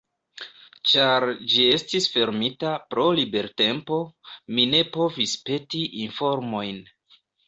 Ĉar 0.91 1.25
ĝi 1.55 1.65
estis 1.73 2.07
fermita 2.13 2.71
pro 2.93 3.03
libertempo, 3.19 3.99
mi 4.55 4.65
ne 4.71 4.79
povis 4.97 5.35
peti 5.51 5.83
informojn. 6.07 6.81